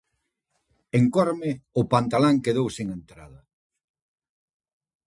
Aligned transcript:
En 0.97 1.05
Corme, 1.15 1.51
o 1.79 1.81
pantalán 1.93 2.37
quedou 2.45 2.67
sen 2.75 2.87
entrada... 2.99 3.39